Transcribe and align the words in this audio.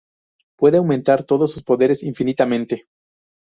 Puede 0.57 0.77
aumentar 0.79 1.25
todos 1.25 1.51
sus 1.51 1.61
poderes 1.61 2.01
infinitamente. 2.01 2.87